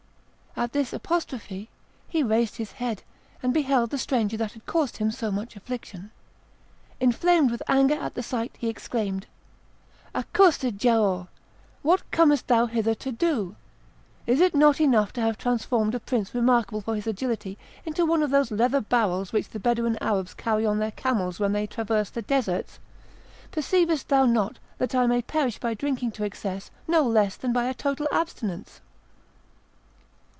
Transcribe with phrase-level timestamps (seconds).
[0.53, 1.69] At this apostrophe
[2.09, 3.01] he raised his head,
[3.41, 6.11] and beheld the stranger that had caused him so much affliction.
[6.99, 9.25] Inflamed with anger at the sight, he exclaimed—
[10.13, 11.29] "Accursed Giaour!
[11.83, 13.55] what comest thou hither to do?
[14.27, 18.21] Is it not enough to have transformed a prince remarkable for his agility into one
[18.21, 22.09] of those leather barrels which the Bedouin Arabs carry on their camels when they traverse
[22.11, 22.77] the deserts?
[23.51, 27.67] Perceivest thou not that I may perish by drinking to excess no less than by
[27.67, 28.81] a total abstinence?"